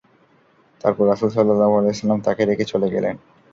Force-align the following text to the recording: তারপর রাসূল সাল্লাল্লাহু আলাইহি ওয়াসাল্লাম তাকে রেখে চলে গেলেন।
তারপর 0.81 1.03
রাসূল 1.07 1.29
সাল্লাল্লাহু 1.31 1.73
আলাইহি 1.73 1.91
ওয়াসাল্লাম 1.91 2.19
তাকে 2.21 2.41
রেখে 2.45 2.65
চলে 2.71 2.87
গেলেন। 2.89 3.15